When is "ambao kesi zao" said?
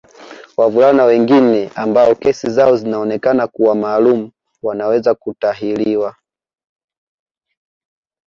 1.75-2.75